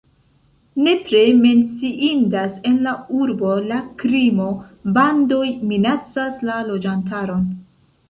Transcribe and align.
Nepre 0.85 1.21
menciindas 1.41 2.57
en 2.71 2.81
la 2.87 2.95
urbo 3.19 3.53
la 3.69 3.79
krimo, 4.03 4.49
bandoj 4.99 5.47
minacas 5.75 6.45
la 6.51 6.61
loĝantaron. 6.75 7.51